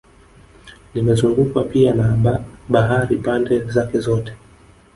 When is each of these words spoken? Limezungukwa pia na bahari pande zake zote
Limezungukwa 0.93 1.63
pia 1.63 1.93
na 1.93 2.39
bahari 2.69 3.17
pande 3.17 3.59
zake 3.59 3.99
zote 3.99 4.33